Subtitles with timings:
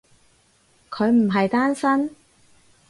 [0.89, 2.15] 佢唔係單身？